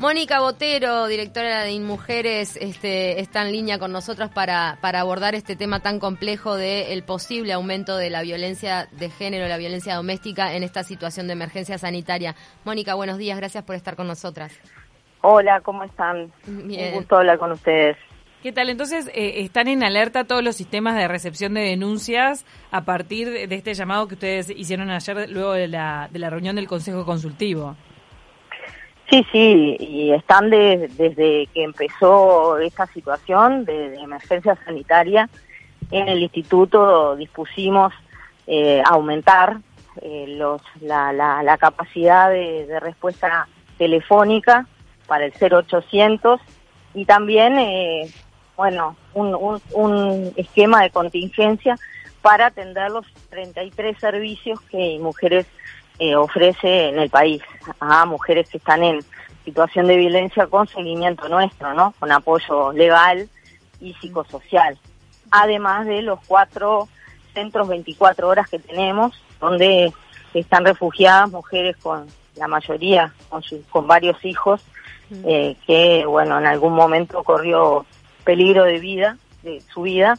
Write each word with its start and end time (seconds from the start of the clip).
Mónica 0.00 0.40
Botero, 0.40 1.08
directora 1.08 1.62
de 1.62 1.72
InMujeres, 1.72 2.56
este, 2.56 3.20
está 3.20 3.42
en 3.42 3.52
línea 3.52 3.78
con 3.78 3.92
nosotros 3.92 4.30
para, 4.30 4.78
para 4.80 5.00
abordar 5.00 5.34
este 5.34 5.56
tema 5.56 5.80
tan 5.80 6.00
complejo 6.00 6.56
del 6.56 7.02
posible 7.02 7.52
aumento 7.52 7.98
de 7.98 8.08
la 8.08 8.22
violencia 8.22 8.88
de 8.92 9.10
género, 9.10 9.46
la 9.46 9.58
violencia 9.58 9.96
doméstica 9.96 10.54
en 10.54 10.62
esta 10.62 10.84
situación 10.84 11.26
de 11.26 11.34
emergencia 11.34 11.76
sanitaria. 11.76 12.34
Mónica, 12.64 12.94
buenos 12.94 13.18
días, 13.18 13.36
gracias 13.36 13.62
por 13.62 13.76
estar 13.76 13.94
con 13.94 14.06
nosotras. 14.06 14.58
Hola, 15.20 15.60
¿cómo 15.60 15.84
están? 15.84 16.32
Bien. 16.46 16.94
Un 16.94 17.00
gusto 17.00 17.18
hablar 17.18 17.38
con 17.38 17.52
ustedes. 17.52 17.98
¿Qué 18.42 18.52
tal? 18.52 18.70
Entonces, 18.70 19.06
eh, 19.08 19.42
¿están 19.42 19.68
en 19.68 19.84
alerta 19.84 20.24
todos 20.24 20.42
los 20.42 20.56
sistemas 20.56 20.96
de 20.96 21.08
recepción 21.08 21.52
de 21.52 21.60
denuncias 21.60 22.46
a 22.70 22.86
partir 22.86 23.28
de 23.28 23.54
este 23.54 23.74
llamado 23.74 24.08
que 24.08 24.14
ustedes 24.14 24.48
hicieron 24.48 24.88
ayer 24.90 25.28
luego 25.28 25.52
de 25.52 25.68
la, 25.68 26.08
de 26.10 26.18
la 26.20 26.30
reunión 26.30 26.56
del 26.56 26.68
Consejo 26.68 27.04
Consultivo? 27.04 27.76
Sí, 29.10 29.26
sí, 29.32 29.76
y 29.80 30.12
están 30.12 30.50
desde 30.50 31.48
que 31.52 31.64
empezó 31.64 32.58
esta 32.58 32.86
situación 32.86 33.64
de, 33.64 33.96
emergencia 33.96 34.56
sanitaria. 34.64 35.28
En 35.90 36.08
el 36.08 36.22
instituto 36.22 37.16
dispusimos 37.16 37.92
eh, 38.46 38.80
aumentar 38.86 39.58
eh, 40.00 40.26
los, 40.28 40.62
la, 40.80 41.12
la, 41.12 41.58
capacidad 41.58 42.30
de, 42.30 42.78
respuesta 42.78 43.48
telefónica 43.78 44.68
para 45.08 45.24
el 45.24 45.32
0800 45.32 46.40
y 46.94 47.04
también, 47.04 47.58
eh, 47.58 48.08
bueno, 48.56 48.96
un, 49.14 49.34
un, 49.34 49.60
un 49.72 50.32
esquema 50.36 50.82
de 50.82 50.90
contingencia 50.90 51.76
para 52.22 52.46
atender 52.46 52.92
los 52.92 53.06
33 53.30 53.98
servicios 53.98 54.60
que 54.70 54.98
mujeres 55.00 55.46
eh, 56.00 56.16
ofrece 56.16 56.88
en 56.88 56.98
el 56.98 57.10
país 57.10 57.42
a 57.78 58.04
mujeres 58.06 58.48
que 58.48 58.56
están 58.58 58.82
en 58.82 59.04
situación 59.44 59.86
de 59.86 59.96
violencia 59.96 60.46
con 60.46 60.66
seguimiento 60.66 61.28
nuestro, 61.28 61.74
¿no? 61.74 61.94
Con 61.98 62.10
apoyo 62.10 62.72
legal 62.72 63.28
y 63.80 63.94
psicosocial. 63.94 64.78
Además 65.30 65.86
de 65.86 66.02
los 66.02 66.18
cuatro 66.26 66.88
centros 67.34 67.68
24 67.68 68.28
horas 68.28 68.48
que 68.48 68.58
tenemos, 68.58 69.22
donde 69.40 69.92
están 70.34 70.64
refugiadas 70.64 71.30
mujeres 71.30 71.76
con 71.76 72.06
la 72.36 72.48
mayoría 72.48 73.12
con, 73.28 73.42
con 73.70 73.86
varios 73.86 74.24
hijos, 74.24 74.62
eh, 75.24 75.56
que 75.66 76.04
bueno, 76.06 76.38
en 76.38 76.46
algún 76.46 76.72
momento 76.72 77.22
corrió 77.22 77.84
peligro 78.24 78.64
de 78.64 78.78
vida, 78.78 79.18
de 79.42 79.60
su 79.72 79.82
vida, 79.82 80.18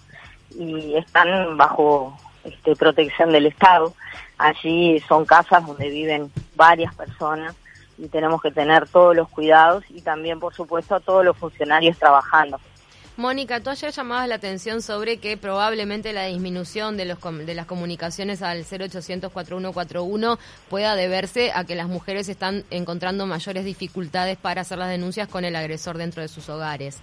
y 0.57 0.95
están 0.95 1.57
bajo 1.57 2.17
este, 2.43 2.75
protección 2.75 3.31
del 3.31 3.45
Estado. 3.45 3.93
Allí 4.41 4.99
son 5.07 5.23
casas 5.23 5.63
donde 5.67 5.87
viven 5.87 6.31
varias 6.55 6.95
personas 6.95 7.55
y 7.99 8.07
tenemos 8.07 8.41
que 8.41 8.49
tener 8.49 8.87
todos 8.89 9.15
los 9.15 9.29
cuidados 9.29 9.83
y 9.89 10.01
también, 10.01 10.39
por 10.39 10.55
supuesto, 10.55 10.95
a 10.95 10.99
todos 10.99 11.23
los 11.23 11.37
funcionarios 11.37 11.95
trabajando. 11.99 12.59
Mónica, 13.17 13.59
tú 13.59 13.69
ayer 13.69 13.91
llamabas 13.91 14.27
la 14.27 14.35
atención 14.35 14.81
sobre 14.81 15.17
que 15.17 15.37
probablemente 15.37 16.11
la 16.11 16.25
disminución 16.25 16.97
de, 16.97 17.05
los, 17.05 17.19
de 17.21 17.53
las 17.53 17.67
comunicaciones 17.67 18.41
al 18.41 18.65
0800-4141 18.65 20.39
pueda 20.71 20.95
deberse 20.95 21.51
a 21.53 21.63
que 21.63 21.75
las 21.75 21.87
mujeres 21.87 22.27
están 22.27 22.63
encontrando 22.71 23.27
mayores 23.27 23.63
dificultades 23.63 24.37
para 24.37 24.61
hacer 24.61 24.79
las 24.79 24.89
denuncias 24.89 25.27
con 25.27 25.45
el 25.45 25.55
agresor 25.55 25.99
dentro 25.99 26.23
de 26.23 26.29
sus 26.29 26.49
hogares. 26.49 26.99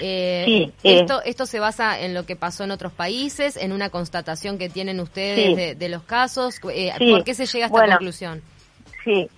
Eh, 0.00 0.42
sí, 0.44 0.72
eh. 0.84 1.00
esto, 1.00 1.22
¿Esto 1.22 1.46
se 1.46 1.60
basa 1.60 2.00
en 2.00 2.14
lo 2.14 2.26
que 2.26 2.36
pasó 2.36 2.64
en 2.64 2.70
otros 2.70 2.92
países, 2.92 3.56
en 3.56 3.72
una 3.72 3.90
constatación 3.90 4.58
que 4.58 4.68
tienen 4.68 5.00
ustedes 5.00 5.78
de, 5.78 5.88
los 5.88 6.02
casos? 6.02 6.60
Eh, 6.72 6.92
¿Por 6.98 7.24
qué 7.24 7.34
se 7.34 7.46
llega 7.46 7.66
a 7.66 7.68
esta 7.68 7.86
conclusión? 7.86 8.42
Sí, 9.04 9.28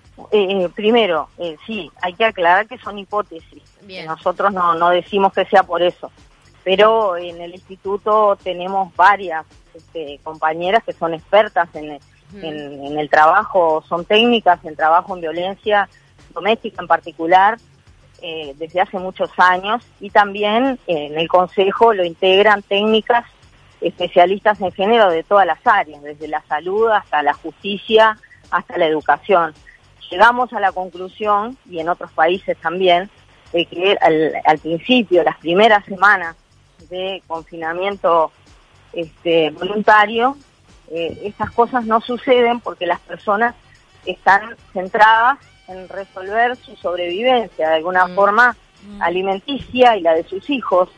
primero, 0.74 1.28
sí, 1.66 1.90
hay 2.02 2.14
que 2.14 2.24
aclarar 2.24 2.66
que 2.66 2.78
son 2.78 2.98
hipótesis. 2.98 3.62
Nosotros 4.06 4.52
no, 4.52 4.74
no 4.74 4.90
decimos 4.90 5.32
que 5.32 5.44
sea 5.44 5.62
por 5.62 5.82
eso. 5.82 6.10
Pero 6.64 7.16
en 7.16 7.40
el 7.40 7.54
instituto 7.54 8.36
tenemos 8.42 8.94
varias 8.94 9.46
este, 9.74 10.18
compañeras 10.22 10.82
que 10.84 10.92
son 10.92 11.14
expertas 11.14 11.68
en, 11.74 11.98
en 12.42 12.98
el 12.98 13.08
trabajo, 13.08 13.82
son 13.88 14.04
técnicas 14.04 14.62
en 14.64 14.76
trabajo 14.76 15.14
en 15.14 15.22
violencia 15.22 15.88
doméstica 16.34 16.82
en 16.82 16.88
particular, 16.88 17.58
eh, 18.20 18.54
desde 18.56 18.80
hace 18.80 18.98
muchos 18.98 19.30
años 19.36 19.84
y 20.00 20.10
también 20.10 20.78
eh, 20.86 21.06
en 21.06 21.18
el 21.18 21.28
Consejo 21.28 21.92
lo 21.92 22.04
integran 22.04 22.62
técnicas 22.62 23.24
especialistas 23.80 24.60
en 24.60 24.72
género 24.72 25.10
de 25.10 25.22
todas 25.22 25.46
las 25.46 25.64
áreas, 25.64 26.02
desde 26.02 26.26
la 26.28 26.42
salud 26.48 26.90
hasta 26.90 27.22
la 27.22 27.32
justicia, 27.32 28.18
hasta 28.50 28.76
la 28.76 28.86
educación. 28.86 29.54
Llegamos 30.10 30.52
a 30.52 30.60
la 30.60 30.72
conclusión, 30.72 31.56
y 31.68 31.78
en 31.78 31.88
otros 31.88 32.10
países 32.12 32.56
también, 32.58 33.08
de 33.52 33.66
que 33.66 33.96
al, 34.44 34.58
principio, 34.58 35.22
las 35.22 35.36
primeras 35.38 35.84
semanas 35.84 36.36
de 36.90 37.22
confinamiento 37.26 38.32
este, 38.92 39.50
voluntario, 39.50 40.36
eh, 40.90 41.20
estas 41.24 41.50
cosas 41.52 41.84
no 41.84 42.00
suceden 42.00 42.60
porque 42.60 42.86
las 42.86 43.00
personas 43.00 43.54
están 44.06 44.56
centradas 44.72 45.38
en 45.68 45.88
resolver 45.88 46.56
su 46.56 46.74
sobrevivencia 46.76 47.68
de 47.68 47.74
alguna 47.76 48.06
mm. 48.06 48.14
forma 48.14 48.56
mm. 48.82 49.02
alimenticia 49.02 49.96
y 49.96 50.00
la 50.00 50.14
de 50.14 50.24
sus 50.24 50.48
hijos. 50.50 50.88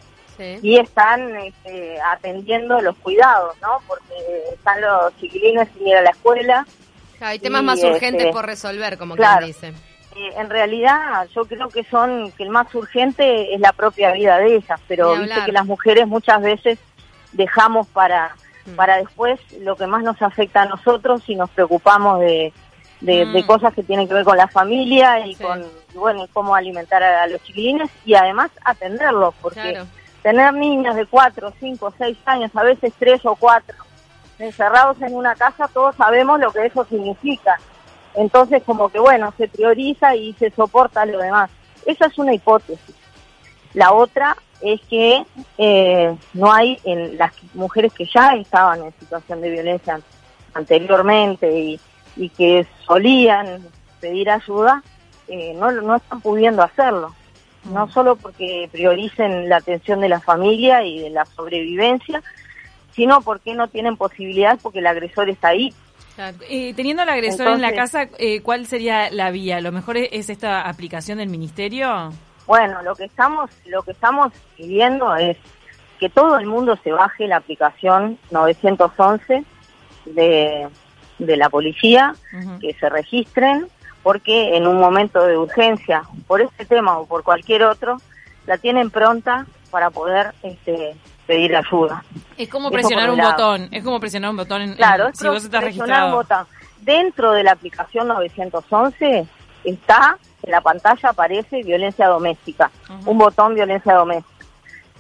Y 0.63 0.79
están 0.79 1.37
este, 1.37 2.01
atendiendo 2.01 2.81
los 2.81 2.97
cuidados, 2.97 3.55
¿no? 3.61 3.79
Porque 3.87 4.15
están 4.55 4.81
los 4.81 5.15
chiquilines 5.19 5.69
sin 5.77 5.89
ir 5.89 5.97
a 5.97 6.01
la 6.01 6.11
escuela. 6.13 6.67
hay 7.21 7.39
temas 7.39 7.63
más 7.63 7.85
urgentes 7.85 8.23
este, 8.23 8.33
por 8.33 8.47
resolver, 8.47 8.97
como 8.97 9.17
claro, 9.17 9.45
quien 9.45 9.49
dice. 9.49 9.75
en 10.17 10.49
realidad 10.49 11.29
yo 11.35 11.45
creo 11.45 11.69
que 11.69 11.85
son 11.85 12.33
que 12.33 12.45
el 12.45 12.49
más 12.49 12.75
urgente 12.75 13.55
es 13.55 13.61
la 13.61 13.75
propia 13.75 14.13
vida 14.13 14.39
de 14.39 14.57
ellas, 14.57 14.81
pero 14.89 15.15
viste 15.15 15.45
que 15.45 15.53
las 15.53 15.67
mujeres 15.67 16.07
muchas 16.07 16.41
veces 16.41 16.79
dejamos 17.33 17.87
para 17.89 18.35
mm. 18.65 18.77
para 18.77 18.97
después 18.97 19.39
lo 19.61 19.77
que 19.77 19.87
más 19.87 20.03
nos 20.03 20.23
afecta 20.23 20.63
a 20.63 20.67
nosotros 20.67 21.23
y 21.27 21.35
nos 21.35 21.51
preocupamos 21.51 22.19
de, 22.21 22.55
de, 23.01 23.25
mm. 23.27 23.47
cosas 23.47 23.75
que 23.75 23.83
tienen 23.83 24.07
que 24.07 24.15
ver 24.15 24.25
con 24.25 24.37
la 24.37 24.49
familia 24.49 25.27
y 25.27 25.35
con, 25.35 25.65
bueno, 25.95 26.27
cómo 26.33 26.55
alimentar 26.55 27.03
a, 27.03 27.27
los 27.27 27.43
chiquilines 27.43 27.91
y 28.05 28.15
además 28.15 28.51
atenderlos, 28.65 29.35
porque 29.41 29.81
tener 30.23 30.53
niños 30.53 30.95
de 30.97 31.07
4, 31.07 31.53
5, 31.59 31.95
6 31.97 32.19
años, 32.27 32.51
a 32.55 32.63
veces 32.63 32.93
3 32.99 33.25
o 33.27 33.37
4, 33.37 33.77
encerrados 34.39 35.01
en 35.03 35.15
una 35.15 35.35
casa, 35.35 35.69
todos 35.73 35.97
sabemos 35.97 36.41
lo 36.41 36.53
que 36.53 36.67
eso 36.67 36.85
significa. 36.85 37.59
Entonces, 38.15 38.63
como 38.65 38.89
que 38.89 38.99
bueno, 38.99 39.33
se 39.39 39.49
prioriza 39.49 40.15
y 40.17 40.33
se 40.35 40.51
soporta 40.51 41.07
lo 41.07 41.19
demás. 41.19 41.51
Esa 41.87 42.07
es 42.07 42.19
una 42.19 42.35
hipótesis. 42.35 42.97
La 43.75 43.93
otra 43.93 44.37
es 44.61 44.81
que 44.83 45.25
eh, 45.59 46.17
no 46.35 46.53
hay 46.53 46.79
en 46.85 47.17
las 47.17 47.33
mujeres 47.55 47.93
que 47.93 48.05
ya 48.05 48.35
estaban 48.35 48.83
en 48.83 48.93
situación 48.99 49.41
de 49.41 49.51
violencia 49.51 50.01
anteriormente 50.55 51.59
y, 51.59 51.81
y 52.17 52.29
que 52.31 52.67
solían 52.87 53.67
pedir 54.01 54.31
ayuda, 54.31 54.83
eh, 55.29 55.55
no, 55.55 55.71
no 55.71 55.97
están 55.97 56.21
pudiendo 56.21 56.63
hacerlo. 56.63 57.15
No 57.65 57.87
mm. 57.87 57.93
solo 57.93 58.17
porque 58.17 58.69
prioricen 58.73 59.49
la 59.49 59.57
atención 59.57 60.01
de 60.01 60.09
la 60.09 60.21
familia 60.21 60.83
y 60.83 61.01
de 61.01 61.11
la 61.11 61.25
sobrevivencia, 61.27 62.23
sino 62.93 63.21
porque 63.21 63.55
no 63.55 63.69
tienen 63.69 63.97
posibilidad 63.97 64.59
porque 64.63 64.81
el 64.81 64.87
agresor 64.87 65.29
está 65.29 65.49
ahí. 65.49 65.73
Eh, 66.51 66.75
teniendo 66.75 67.03
al 67.03 67.09
agresor 67.09 67.49
en 67.49 67.63
la 67.63 67.73
casa, 67.73 68.09
eh, 68.19 68.43
¿cuál 68.43 68.67
sería 68.67 69.11
la 69.11 69.31
vía? 69.31 69.61
¿Lo 69.61 69.73
mejor 69.73 69.97
es 69.97 70.29
esta 70.29 70.69
aplicación 70.69 71.19
del 71.19 71.31
ministerio? 71.31 72.13
Bueno, 72.47 72.83
lo 72.83 72.95
que 72.95 73.05
estamos, 73.05 73.51
lo 73.67 73.83
que 73.83 73.93
estamos 73.93 74.33
pidiendo 74.57 75.15
es 75.17 75.39
que 75.99 76.11
todo 76.11 76.39
el 76.39 76.47
mundo 76.47 76.77
se 76.83 76.93
baje 76.93 77.27
la 77.27 77.37
aplicación 77.37 78.19
911 78.31 79.45
de, 80.07 80.69
de 81.21 81.37
la 81.37 81.49
policía, 81.49 82.15
que 82.61 82.75
se 82.75 82.89
registren, 82.89 83.69
porque 84.03 84.57
en 84.57 84.67
un 84.67 84.79
momento 84.79 85.25
de 85.25 85.37
urgencia, 85.37 86.03
por 86.27 86.41
este 86.41 86.65
tema 86.65 86.99
o 86.99 87.07
por 87.07 87.23
cualquier 87.23 87.65
otro, 87.65 87.99
la 88.47 88.59
tienen 88.59 88.91
pronta 88.91 89.47
para 89.71 89.91
poder 89.91 90.33
este, 90.43 90.97
pedir 91.27 91.55
ayuda. 91.55 92.03
Es 92.37 92.49
como 92.49 92.71
presionar 92.71 93.11
un 93.11 93.19
botón, 93.19 93.69
es 93.71 93.85
como 93.85 94.01
presionar 94.01 94.31
un 94.31 94.39
botón 94.39 94.63
en, 94.63 94.75
claro, 94.75 95.11
si 95.13 95.29
vos 95.29 95.45
estás 95.45 95.63
registrado. 95.63 96.17
botón. 96.17 96.47
Dentro 96.81 97.33
de 97.33 97.45
la 97.45 97.53
aplicación 97.53 98.09
911 98.09 99.27
está, 99.65 100.17
en 100.43 100.51
la 100.51 100.63
pantalla 100.63 101.11
aparece 101.11 101.63
violencia 101.63 102.09
doméstica, 102.09 102.71
un 103.05 103.19
botón 103.19 103.55
violencia 103.55 103.95
doméstica. 103.95 104.47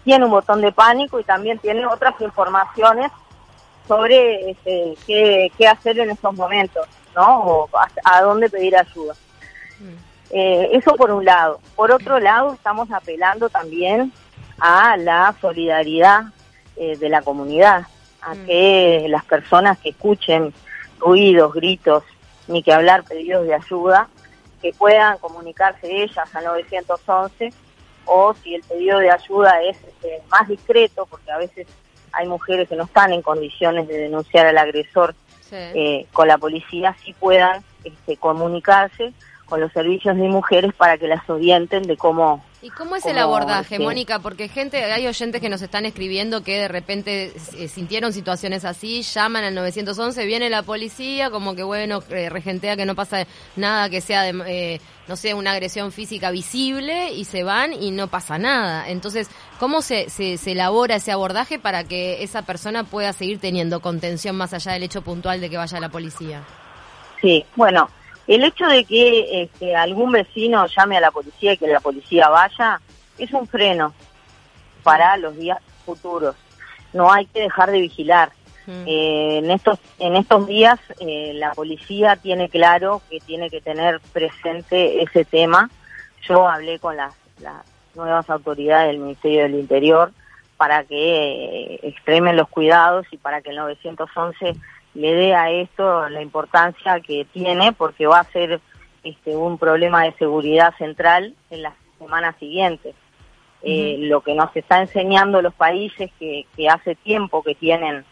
Tiene 0.04 0.26
un 0.26 0.30
botón 0.30 0.60
de 0.60 0.72
pánico 0.72 1.18
y 1.18 1.24
también 1.24 1.58
tiene 1.58 1.86
otras 1.86 2.20
informaciones 2.20 3.10
sobre 3.86 4.50
este, 4.50 4.94
qué, 5.06 5.68
hacer 5.68 5.98
en 5.98 6.10
estos 6.10 6.34
momentos, 6.34 6.86
¿no? 7.14 7.40
O 7.40 7.68
a, 8.04 8.22
dónde 8.22 8.48
pedir 8.48 8.76
ayuda. 8.76 9.14
Mm. 9.78 10.10
Eh, 10.30 10.70
eso 10.72 10.94
por 10.94 11.10
un 11.10 11.24
lado. 11.24 11.60
Por 11.74 11.90
otro 11.90 12.20
lado, 12.20 12.54
estamos 12.54 12.90
apelando 12.92 13.48
también 13.48 14.12
a 14.58 14.96
la 14.96 15.34
solidaridad 15.40 16.26
eh, 16.76 16.96
de 16.96 17.08
la 17.08 17.22
comunidad, 17.22 17.86
a 18.22 18.34
mm. 18.34 18.46
que 18.46 19.06
las 19.08 19.24
personas 19.24 19.78
que 19.78 19.90
escuchen 19.90 20.52
ruidos, 20.98 21.52
gritos, 21.54 22.04
ni 22.46 22.62
que 22.62 22.72
hablar 22.72 23.04
pedidos 23.04 23.46
de 23.46 23.54
ayuda, 23.54 24.08
que 24.60 24.72
puedan 24.72 25.18
comunicarse 25.18 26.02
ellas 26.02 26.34
al 26.34 26.44
911 26.44 27.52
o 28.04 28.34
si 28.34 28.54
el 28.54 28.62
pedido 28.62 28.98
de 28.98 29.10
ayuda 29.10 29.62
es 29.62 29.76
este, 29.82 30.22
más 30.30 30.48
discreto, 30.48 31.06
porque 31.06 31.30
a 31.30 31.38
veces 31.38 31.66
hay 32.12 32.26
mujeres 32.28 32.68
que 32.68 32.76
no 32.76 32.84
están 32.84 33.12
en 33.12 33.22
condiciones 33.22 33.88
de 33.88 33.98
denunciar 33.98 34.46
al 34.46 34.58
agresor 34.58 35.14
eh, 35.52 36.06
con 36.12 36.28
la 36.28 36.38
policía, 36.38 36.94
si 37.04 37.12
puedan 37.12 37.62
este, 37.84 38.16
comunicarse 38.16 39.12
con 39.50 39.60
los 39.60 39.70
servicios 39.72 40.16
de 40.16 40.28
mujeres 40.28 40.72
para 40.72 40.96
que 40.96 41.08
las 41.08 41.28
orienten 41.28 41.82
de 41.82 41.98
cómo 41.98 42.42
¿Y 42.62 42.68
cómo 42.68 42.94
es 42.94 43.06
el 43.06 43.16
abordaje, 43.16 43.78
Mónica? 43.78 44.18
Porque 44.18 44.48
gente, 44.48 44.84
hay 44.84 45.06
oyentes 45.06 45.40
que 45.40 45.48
nos 45.48 45.62
están 45.62 45.86
escribiendo 45.86 46.42
que 46.42 46.58
de 46.58 46.68
repente 46.68 47.32
eh, 47.56 47.68
sintieron 47.68 48.12
situaciones 48.12 48.66
así, 48.66 49.00
llaman 49.00 49.44
al 49.44 49.54
911, 49.54 50.26
viene 50.26 50.50
la 50.50 50.62
policía, 50.62 51.30
como 51.30 51.54
que 51.54 51.62
bueno, 51.62 52.00
eh, 52.10 52.28
regentea 52.28 52.76
que 52.76 52.84
no 52.84 52.94
pasa 52.94 53.26
nada, 53.56 53.88
que 53.88 54.02
sea, 54.02 54.24
de, 54.24 54.42
eh, 54.46 54.80
no 55.08 55.16
sé, 55.16 55.32
una 55.32 55.52
agresión 55.52 55.90
física 55.90 56.30
visible 56.30 57.10
y 57.12 57.24
se 57.24 57.44
van 57.44 57.72
y 57.72 57.92
no 57.92 58.08
pasa 58.08 58.36
nada. 58.36 58.90
Entonces, 58.90 59.30
¿cómo 59.58 59.80
se, 59.80 60.10
se, 60.10 60.36
se 60.36 60.52
elabora 60.52 60.96
ese 60.96 61.12
abordaje 61.12 61.58
para 61.58 61.84
que 61.84 62.22
esa 62.22 62.42
persona 62.42 62.84
pueda 62.84 63.14
seguir 63.14 63.38
teniendo 63.38 63.80
contención 63.80 64.36
más 64.36 64.52
allá 64.52 64.72
del 64.72 64.82
hecho 64.82 65.00
puntual 65.00 65.40
de 65.40 65.48
que 65.48 65.56
vaya 65.56 65.80
la 65.80 65.88
policía? 65.88 66.42
Sí, 67.22 67.42
bueno, 67.56 67.88
el 68.30 68.44
hecho 68.44 68.64
de 68.66 68.84
que 68.84 69.42
este, 69.42 69.74
algún 69.74 70.12
vecino 70.12 70.64
llame 70.66 70.96
a 70.96 71.00
la 71.00 71.10
policía 71.10 71.54
y 71.54 71.56
que 71.56 71.66
la 71.66 71.80
policía 71.80 72.28
vaya 72.28 72.80
es 73.18 73.32
un 73.32 73.48
freno 73.48 73.92
para 74.84 75.16
los 75.16 75.36
días 75.36 75.58
futuros. 75.84 76.36
No 76.92 77.12
hay 77.12 77.26
que 77.26 77.40
dejar 77.40 77.72
de 77.72 77.80
vigilar. 77.80 78.30
Mm. 78.68 78.84
Eh, 78.86 79.38
en 79.38 79.50
estos 79.50 79.80
en 79.98 80.14
estos 80.14 80.46
días 80.46 80.78
eh, 81.00 81.32
la 81.34 81.50
policía 81.54 82.14
tiene 82.14 82.48
claro 82.48 83.02
que 83.10 83.18
tiene 83.18 83.50
que 83.50 83.60
tener 83.60 83.98
presente 84.12 85.02
ese 85.02 85.24
tema. 85.24 85.68
Yo 86.28 86.48
hablé 86.48 86.78
con 86.78 86.96
las, 86.96 87.12
nuevas 87.96 88.30
autoridades 88.30 88.92
del 88.92 89.00
Ministerio 89.00 89.42
del 89.42 89.56
Interior 89.56 90.12
para 90.56 90.84
que 90.84 91.74
eh, 91.74 91.80
extremen 91.82 92.36
los 92.36 92.48
cuidados 92.48 93.08
y 93.10 93.16
para 93.16 93.42
que 93.42 93.50
el 93.50 93.56
911 93.56 94.54
le 94.94 95.14
dé 95.14 95.34
a 95.34 95.50
esto 95.50 96.08
la 96.08 96.22
importancia 96.22 97.00
que 97.00 97.26
tiene 97.32 97.72
porque 97.72 98.06
va 98.06 98.20
a 98.20 98.32
ser 98.32 98.60
este, 99.04 99.36
un 99.36 99.58
problema 99.58 100.04
de 100.04 100.12
seguridad 100.14 100.74
central 100.76 101.34
en 101.50 101.62
las 101.62 101.74
semanas 101.98 102.36
siguientes. 102.38 102.94
Eh, 103.62 103.96
lo 104.00 104.22
que 104.22 104.34
nos 104.34 104.54
está 104.56 104.80
enseñando 104.80 105.42
los 105.42 105.54
países 105.54 106.10
que, 106.18 106.46
que 106.56 106.68
hace 106.68 106.94
tiempo 106.94 107.42
que 107.42 107.54
tienen, 107.54 108.04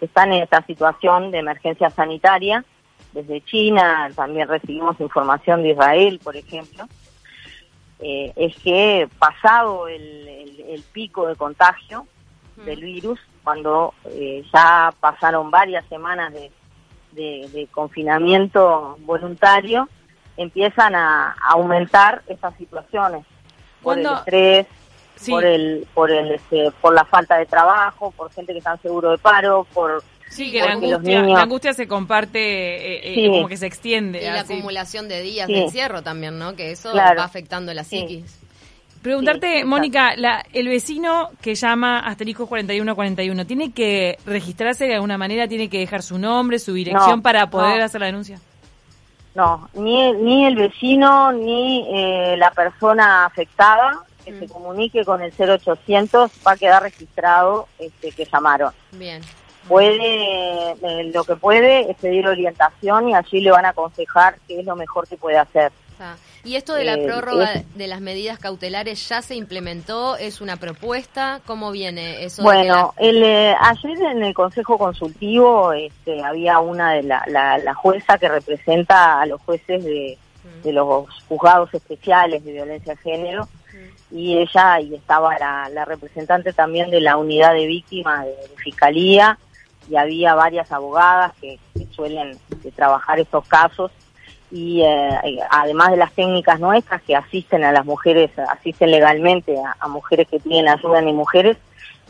están 0.00 0.32
en 0.32 0.42
esta 0.42 0.62
situación 0.66 1.30
de 1.30 1.38
emergencia 1.38 1.90
sanitaria, 1.90 2.64
desde 3.12 3.40
China, 3.42 4.10
también 4.14 4.48
recibimos 4.48 5.00
información 5.00 5.62
de 5.62 5.70
Israel, 5.70 6.20
por 6.22 6.36
ejemplo, 6.36 6.86
eh, 8.00 8.32
es 8.36 8.54
que 8.58 9.08
pasado 9.18 9.88
el, 9.88 10.28
el 10.68 10.82
pico 10.92 11.26
de 11.26 11.36
contagio 11.36 12.06
del 12.64 12.82
virus, 12.82 13.18
cuando 13.46 13.94
eh, 14.06 14.42
ya 14.52 14.92
pasaron 14.98 15.52
varias 15.52 15.86
semanas 15.88 16.34
de, 17.12 17.68
confinamiento 17.70 18.98
voluntario, 19.02 19.88
empiezan 20.36 20.96
a, 20.96 21.36
aumentar 21.48 22.22
estas 22.26 22.56
situaciones 22.56 23.24
por 23.84 24.00
el 24.00 24.06
estrés, 24.06 24.66
por 25.28 25.44
el 25.44 25.86
por 25.94 26.10
el 26.10 26.32
este, 26.32 26.72
por 26.80 26.92
la 26.92 27.04
falta 27.04 27.36
de 27.36 27.46
trabajo, 27.46 28.10
por 28.10 28.32
gente 28.32 28.52
que 28.52 28.58
está 28.58 28.72
en 28.72 28.82
seguro 28.82 29.12
de 29.12 29.18
paro, 29.18 29.64
por 29.72 30.02
Sí, 30.28 30.50
que 30.50 30.58
la 30.58 30.72
angustia, 30.72 31.22
la 31.22 31.42
angustia, 31.42 31.72
se 31.72 31.86
comparte, 31.86 32.40
eh, 32.40 33.26
eh, 33.26 33.28
como 33.28 33.46
que 33.46 33.56
se 33.56 33.66
extiende. 33.66 34.24
Y 34.24 34.24
la 34.24 34.40
acumulación 34.40 35.06
de 35.06 35.22
días 35.22 35.46
de 35.46 35.62
encierro 35.62 36.02
también, 36.02 36.36
¿no? 36.36 36.56
Que 36.56 36.72
eso 36.72 36.92
va 36.92 37.10
afectando 37.22 37.72
la 37.72 37.84
psiquis. 37.84 38.40
Preguntarte, 39.06 39.64
Mónica, 39.64 40.16
la, 40.16 40.44
el 40.52 40.66
vecino 40.66 41.30
que 41.40 41.54
llama 41.54 42.00
asterisco 42.00 42.48
4141, 42.48 43.46
¿tiene 43.46 43.70
que 43.70 44.18
registrarse 44.26 44.86
de 44.86 44.94
alguna 44.94 45.16
manera? 45.16 45.46
¿Tiene 45.46 45.68
que 45.68 45.78
dejar 45.78 46.02
su 46.02 46.18
nombre, 46.18 46.58
su 46.58 46.72
dirección 46.72 47.22
para 47.22 47.48
poder 47.48 47.82
hacer 47.82 48.00
la 48.00 48.08
denuncia? 48.08 48.40
No, 49.36 49.70
ni, 49.74 50.12
ni 50.12 50.46
el 50.46 50.56
vecino 50.56 51.30
ni 51.30 51.86
eh, 51.88 52.36
la 52.36 52.50
persona 52.50 53.26
afectada 53.26 54.02
que 54.24 54.36
se 54.40 54.46
mm. 54.46 54.48
comunique 54.48 55.04
con 55.04 55.22
el 55.22 55.32
0800 55.32 56.32
va 56.44 56.50
a 56.50 56.56
quedar 56.56 56.82
registrado 56.82 57.68
este, 57.78 58.10
que 58.10 58.24
llamaron. 58.24 58.72
Bien. 58.90 59.22
Puede, 59.68 60.72
eh, 60.72 61.12
lo 61.14 61.22
que 61.22 61.36
puede 61.36 61.88
es 61.88 61.96
pedir 61.98 62.26
orientación 62.26 63.10
y 63.10 63.14
allí 63.14 63.40
le 63.40 63.52
van 63.52 63.66
a 63.66 63.68
aconsejar 63.68 64.38
qué 64.48 64.58
es 64.58 64.66
lo 64.66 64.74
mejor 64.74 65.06
que 65.06 65.16
puede 65.16 65.38
hacer. 65.38 65.70
¿Y 66.44 66.56
esto 66.56 66.74
de 66.74 66.84
la 66.84 66.94
eh, 66.94 67.04
prórroga 67.04 67.62
de 67.74 67.86
las 67.86 68.00
medidas 68.00 68.38
cautelares 68.38 69.08
ya 69.08 69.22
se 69.22 69.34
implementó? 69.34 70.16
¿Es 70.16 70.40
una 70.40 70.56
propuesta? 70.56 71.40
¿Cómo 71.46 71.70
viene 71.72 72.24
eso? 72.24 72.42
Bueno, 72.42 72.94
el, 72.96 73.22
eh, 73.22 73.54
ayer 73.58 73.98
en 74.02 74.22
el 74.22 74.34
Consejo 74.34 74.78
Consultivo 74.78 75.72
este, 75.72 76.22
había 76.22 76.60
una 76.60 76.92
de 76.92 77.02
la, 77.02 77.24
la, 77.26 77.74
jueza 77.74 78.18
que 78.18 78.28
representa 78.28 79.20
a 79.20 79.26
los 79.26 79.40
jueces 79.42 79.84
de, 79.84 80.18
mm. 80.44 80.62
de 80.62 80.72
los 80.72 81.08
juzgados 81.28 81.72
especiales 81.74 82.44
de 82.44 82.52
violencia 82.52 82.94
de 82.94 83.00
género 83.00 83.48
mm. 83.72 84.16
y 84.16 84.38
ella 84.38 84.80
y 84.80 84.94
estaba 84.94 85.36
la, 85.38 85.68
la, 85.70 85.84
representante 85.84 86.52
también 86.52 86.90
de 86.90 87.00
la 87.00 87.16
unidad 87.16 87.54
de 87.54 87.66
víctimas 87.66 88.24
de, 88.24 88.34
Fiscalía 88.56 89.38
y 89.88 89.96
había 89.96 90.34
varias 90.34 90.72
abogadas 90.72 91.32
que, 91.40 91.58
que 91.74 91.86
suelen 91.94 92.36
trabajar 92.74 93.20
estos 93.20 93.46
casos 93.46 93.92
y 94.50 94.82
eh, 94.82 95.40
además 95.50 95.90
de 95.90 95.96
las 95.96 96.12
técnicas 96.12 96.60
nuestras 96.60 97.02
que 97.02 97.16
asisten 97.16 97.64
a 97.64 97.72
las 97.72 97.84
mujeres, 97.84 98.30
asisten 98.38 98.90
legalmente 98.90 99.56
a, 99.80 99.88
mujeres 99.88 100.28
que 100.28 100.38
tienen 100.38 100.68
ayuda 100.68 101.00
en 101.00 101.16
mujeres, 101.16 101.56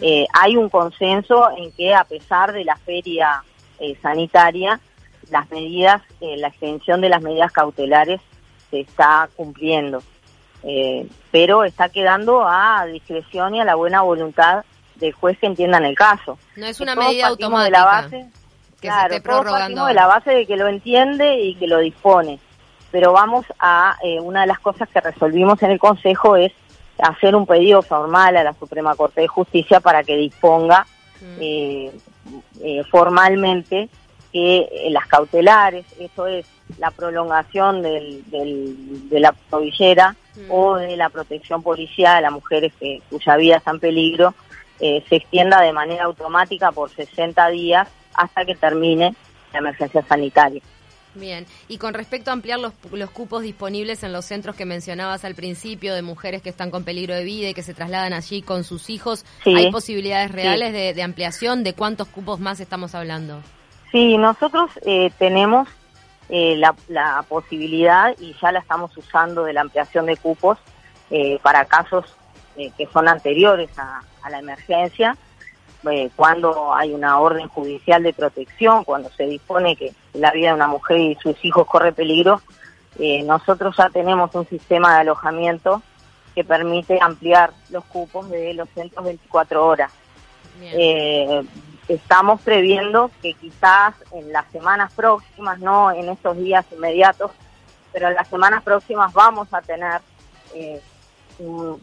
eh, 0.01 0.27
hay 0.33 0.57
un 0.57 0.69
consenso 0.69 1.51
en 1.57 1.73
que 1.73 1.95
a 1.95 2.05
pesar 2.05 2.53
de 2.53 2.65
la 2.65 2.77
feria 2.77 3.43
eh, 3.79 3.97
sanitaria, 4.03 4.79
las 5.31 5.51
medidas, 5.51 6.03
la 6.21 6.49
extensión 6.49 7.01
de 7.01 7.09
las 7.09 7.23
medidas 7.23 7.51
cautelares 7.51 8.21
se 8.71 8.81
está 8.81 9.29
cumpliendo, 9.35 10.01
pero 11.33 11.65
está 11.65 11.89
quedando 11.89 12.47
a 12.47 12.87
discreción 12.87 13.57
y 13.57 13.61
a 13.61 13.65
la 13.65 13.75
buena 13.75 14.03
voluntad 14.03 14.65
del 14.97 15.13
juez 15.13 15.37
que 15.39 15.47
entiendan 15.47 15.85
el 15.85 15.97
caso. 15.97 16.39
No 16.55 16.67
es 16.67 16.81
una 16.81 16.95
medida 16.95 17.29
automática. 17.29 17.65
De 17.65 17.71
la 17.71 17.85
base, 17.85 18.31
claro, 18.81 19.15
de 19.87 19.95
la 19.95 20.07
base 20.07 20.31
de 20.31 20.47
que 20.47 20.57
lo 20.57 20.69
entiende 20.69 21.41
y 21.41 21.55
que 21.57 21.67
lo 21.67 21.79
dispone. 21.79 22.39
Pero 22.91 23.13
vamos 23.13 23.45
a, 23.59 23.97
eh, 24.03 24.21
una 24.21 24.43
de 24.43 24.47
las 24.47 24.61
cosas 24.61 24.89
que 24.89 25.01
resolvimos 25.01 25.63
en 25.63 25.73
el 25.73 25.79
Consejo 25.79 26.37
es 26.37 26.53
hacer 26.99 27.35
un 27.35 27.47
pedido 27.47 27.83
formal 27.83 28.37
a 28.37 28.45
la 28.45 28.53
Suprema 28.55 28.95
Corte 28.95 29.23
de 29.23 29.29
Justicia 29.29 29.81
para 29.81 30.03
que 30.03 30.17
disponga 30.17 30.87
mm. 31.21 31.39
eh, 31.41 31.93
eh, 32.63 32.83
formalmente 32.91 33.89
que 34.33 34.89
las 34.91 35.07
cautelares, 35.07 35.87
eso 35.99 36.27
es 36.27 36.47
la 36.79 36.91
prolongación 36.91 37.83
del, 37.83 38.23
de 38.31 39.21
la 39.21 39.35
tobillera 39.51 40.15
mm. 40.35 40.51
o 40.51 40.77
de 40.77 40.97
la 40.97 41.09
protección 41.09 41.63
policial 41.63 42.17
a 42.17 42.21
las 42.21 42.33
mujeres 42.33 42.73
que, 42.79 43.01
cuya 43.09 43.37
vida 43.37 43.57
está 43.57 43.71
en 43.71 43.81
peligro, 43.81 44.35
se 44.79 45.17
extienda 45.17 45.63
de 45.63 45.73
manera 45.73 46.05
automática 46.05 46.71
por 46.71 46.91
60 46.91 47.49
días 47.49 47.89
hasta 48.17 48.45
que 48.45 48.55
termine 48.55 49.15
la 49.53 49.59
emergencia 49.59 50.03
sanitaria. 50.03 50.63
Bien, 51.17 51.47
y 51.69 51.79
con 51.79 51.95
respecto 51.95 52.31
a 52.31 52.35
ampliar 52.35 52.59
los, 52.59 52.75
los, 52.93 53.11
cupos 53.11 53.43
disponibles 53.43 54.03
en 54.03 54.13
los 54.13 54.27
centros 54.27 54.55
que 54.55 54.67
mencionabas 54.67 55.25
al 55.25 55.35
principio 55.35 55.95
de 55.95 56.03
mujeres 56.03 56.43
que 56.43 56.51
están 56.51 56.71
con 56.71 56.85
peligro 56.85 57.15
de 57.15 57.25
vida 57.25 57.49
y 57.49 57.55
que 57.55 57.63
se 57.63 57.73
trasladan 57.73 58.13
allí 58.13 58.43
con 58.43 58.65
sus 58.65 58.91
hijos, 58.91 59.25
¿hay 59.45 59.71
posibilidades 59.71 60.31
reales 60.31 60.73
de, 60.73 61.03
ampliación? 61.03 61.65
¿De 61.65 61.73
cuántos 61.73 62.09
cupos 62.09 62.39
más 62.39 62.61
estamos 62.61 62.95
hablando? 62.95 63.41
Sí, 63.91 64.19
nosotros 64.19 64.71
eh, 64.85 65.11
tenemos 65.19 65.69
eh, 66.29 66.61
la, 66.89 67.25
posibilidad 67.29 68.15
y 68.21 68.35
ya 68.41 68.53
la 68.53 68.59
estamos 68.59 68.95
usando 68.97 69.45
de 69.45 69.55
la 69.55 69.63
ampliación 69.63 70.07
de 70.07 70.17
cupos 70.19 70.59
eh, 71.11 71.39
para 71.43 71.65
casos 71.65 72.05
que 72.57 72.87
son 72.91 73.07
anteriores 73.07 73.69
a 73.79 74.31
la 74.31 74.39
emergencia 74.39 75.15
eh, 75.91 76.11
cuando 76.15 76.75
hay 76.75 76.93
una 76.93 77.21
orden 77.21 77.49
judicial 77.49 78.03
de 78.03 78.13
protección, 78.13 78.85
cuando 78.85 79.11
se 79.11 79.25
dispone 79.25 79.77
que 79.77 79.93
la 80.15 80.31
vida 80.31 80.49
de 80.49 80.55
una 80.55 80.69
mujer 80.69 80.99
y 80.99 81.15
sus 81.17 81.43
hijos 81.45 81.67
corre 81.67 81.93
peligro, 81.93 82.41
eh, 82.99 83.23
nosotros 83.23 83.77
ya 83.77 83.89
tenemos 83.91 84.35
un 84.35 84.47
sistema 84.47 84.95
de 84.95 85.01
alojamiento 85.01 85.83
que 86.35 86.45
permite 86.45 86.99
ampliar 87.01 87.53
los 87.71 87.85
cupos 87.85 88.31
de 88.31 88.55
los 88.55 88.69
centros 88.71 89.05
24 89.05 89.67
horas. 89.67 89.93
Eh, 90.63 91.43
estamos 91.89 92.41
previendo 92.41 93.11
que 93.21 93.35
quizás 93.35 93.95
en 94.13 94.33
las 94.33 94.47
semanas 94.51 94.93
próximas, 94.95 95.59
no 95.59 95.91
en 95.93 96.09
estos 96.09 96.37
días 96.39 96.65
inmediatos, 96.73 97.31
pero 97.93 98.09
en 98.09 98.15
las 98.15 98.29
semanas 98.29 98.63
próximas 98.63 99.13
vamos 99.13 99.53
a 99.53 99.61
tener 99.63 100.01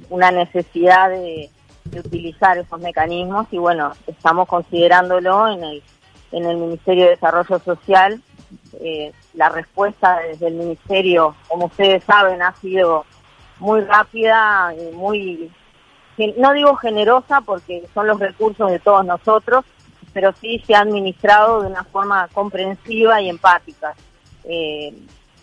una 0.09 0.31
necesidad 0.31 1.09
de 1.09 1.49
de 1.85 1.99
utilizar 1.99 2.57
esos 2.57 2.79
mecanismos 2.79 3.47
y 3.51 3.57
bueno, 3.57 3.93
estamos 4.07 4.47
considerándolo 4.47 5.47
en 5.47 5.63
el, 5.63 5.83
en 6.31 6.45
el 6.45 6.57
Ministerio 6.57 7.05
de 7.05 7.09
Desarrollo 7.11 7.59
Social, 7.59 8.21
eh, 8.79 9.11
la 9.33 9.49
respuesta 9.49 10.19
desde 10.19 10.47
el 10.47 10.55
Ministerio, 10.55 11.35
como 11.47 11.65
ustedes 11.65 12.03
saben, 12.03 12.41
ha 12.41 12.53
sido 12.55 13.05
muy 13.59 13.81
rápida 13.81 14.73
y 14.75 14.95
muy, 14.95 15.51
no 16.37 16.53
digo 16.53 16.75
generosa 16.75 17.41
porque 17.41 17.83
son 17.93 18.07
los 18.07 18.19
recursos 18.19 18.69
de 18.71 18.79
todos 18.79 19.05
nosotros, 19.05 19.65
pero 20.13 20.31
sí 20.39 20.61
se 20.65 20.75
ha 20.75 20.81
administrado 20.81 21.61
de 21.61 21.67
una 21.67 21.83
forma 21.83 22.27
comprensiva 22.33 23.21
y 23.21 23.29
empática. 23.29 23.95
Eh, 24.43 24.93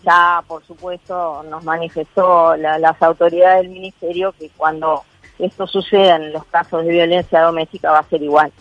ya, 0.03 0.43
por 0.47 0.65
supuesto, 0.65 1.43
nos 1.43 1.63
manifestó 1.63 2.55
las 2.55 3.01
autoridades 3.01 3.63
del 3.63 3.69
Ministerio 3.69 4.31
que 4.31 4.49
cuando 4.49 5.03
esto 5.45 5.67
suceda 5.67 6.15
en 6.15 6.33
los 6.33 6.45
casos 6.45 6.85
de 6.85 6.91
violencia 6.91 7.41
doméstica 7.41 7.91
va 7.91 7.99
a 7.99 8.09
ser 8.09 8.21
igual. 8.21 8.51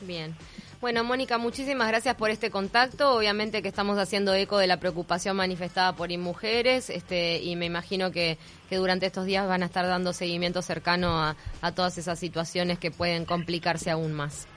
Bien. 0.00 0.34
Bueno, 0.80 1.04
Mónica, 1.04 1.38
muchísimas 1.38 1.86
gracias 1.86 2.16
por 2.16 2.30
este 2.30 2.50
contacto. 2.50 3.14
Obviamente 3.14 3.62
que 3.62 3.68
estamos 3.68 3.98
haciendo 3.98 4.34
eco 4.34 4.58
de 4.58 4.66
la 4.66 4.78
preocupación 4.78 5.36
manifestada 5.36 5.92
por 5.92 6.10
InMujeres 6.10 6.90
este, 6.90 7.38
y 7.38 7.54
me 7.54 7.66
imagino 7.66 8.10
que, 8.10 8.36
que 8.68 8.78
durante 8.78 9.06
estos 9.06 9.24
días 9.24 9.46
van 9.46 9.62
a 9.62 9.66
estar 9.66 9.86
dando 9.86 10.12
seguimiento 10.12 10.60
cercano 10.60 11.22
a, 11.22 11.36
a 11.60 11.72
todas 11.72 11.98
esas 11.98 12.18
situaciones 12.18 12.80
que 12.80 12.90
pueden 12.90 13.24
complicarse 13.24 13.92
aún 13.92 14.12
más. 14.12 14.48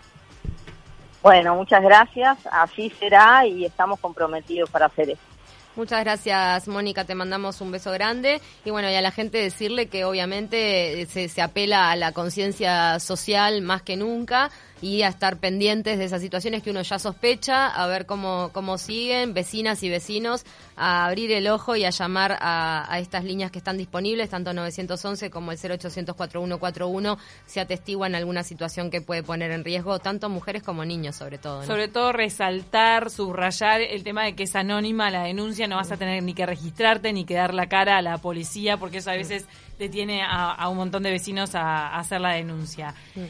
Bueno, 1.21 1.55
muchas 1.55 1.83
gracias. 1.83 2.39
Así 2.51 2.89
será 3.00 3.45
y 3.45 3.65
estamos 3.65 4.00
comprometidos 4.00 4.67
para 4.71 4.88
hacer 4.88 5.12
eso. 5.12 5.35
Muchas 5.75 6.03
gracias, 6.03 6.67
Mónica. 6.67 7.03
Te 7.03 7.15
mandamos 7.15 7.60
un 7.60 7.72
beso 7.72 7.91
grande. 7.91 8.41
Y 8.63 8.70
bueno, 8.70 8.89
y 8.89 8.96
a 8.96 9.01
la 9.01 9.12
gente 9.12 9.38
decirle 9.38 9.88
que 9.88 10.05
obviamente 10.05 11.05
se, 11.10 11.27
se 11.27 11.41
apela 11.41 11.91
a 11.91 11.96
la 11.96 12.13
conciencia 12.13 13.00
social 13.00 13.62
más 13.62 13.82
que 13.82 13.98
nunca 13.98 14.51
y 14.82 15.03
a 15.03 15.08
estar 15.08 15.38
pendientes 15.38 15.98
de 15.98 16.05
esas 16.05 16.22
situaciones 16.22 16.62
que 16.62 16.72
uno 16.72 16.82
ya 16.82 17.00
sospecha, 17.00 17.67
a 17.67 17.88
ver 17.88 18.05
cómo, 18.05 18.50
cómo 18.53 18.77
siguen, 18.77 19.34
vecinas 19.34 19.82
y 19.84 19.89
vecinos, 19.89 20.46
a 20.75 21.05
abrir 21.05 21.32
el 21.32 21.48
ojo 21.48 21.75
y 21.75 21.86
a 21.86 21.89
llamar 21.89 22.38
a, 22.39 22.86
a 22.91 23.00
estas 23.00 23.24
líneas 23.24 23.51
que 23.51 23.58
están 23.58 23.77
disponibles, 23.77 24.29
tanto 24.29 24.53
911 24.53 25.29
como 25.29 25.51
el 25.51 25.58
0800 25.58 26.15
4141, 26.15 27.17
si 27.46 27.60
atestiguan 27.60 28.15
alguna 28.15 28.44
situación 28.44 28.89
que 28.89 29.01
puede 29.01 29.24
poner 29.24 29.51
en 29.51 29.63
riesgo 29.63 30.00
tanto 30.00 30.29
mujeres 30.29 30.63
como 30.63 30.84
niños, 30.84 31.15
sobre 31.15 31.38
todo. 31.38 31.63
Sobre 31.63 31.88
todo 31.88 32.12
resaltar, 32.12 33.10
subrayar 33.10 33.82
el 33.82 34.03
tema 34.03 34.25
de 34.25 34.36
que 34.36 34.44
es 34.44 34.55
anónima 34.55 35.10
la 35.10 35.24
denuncia, 35.24 35.67
no 35.67 35.77
vas 35.77 35.91
a 35.91 35.98
tener 35.98 36.22
ni 36.24 36.34
que 36.34 36.46
registrarte 36.46 37.13
ni 37.13 37.25
que 37.25 37.36
dar 37.36 37.53
la 37.53 37.67
cara 37.67 37.98
a 37.98 38.01
la 38.01 38.17
policía, 38.17 38.77
porque 38.77 38.98
eso 38.98 39.12
a 39.12 39.15
veces 39.15 39.46
detiene 39.79 40.22
a, 40.24 40.51
a 40.51 40.70
un 40.70 40.77
montón 40.77 41.03
de 41.03 41.12
vecinos 41.12 41.55
a, 41.55 41.88
a 41.88 42.00
hacer 42.00 42.22
la 42.22 42.32
denuncia. 42.32 42.94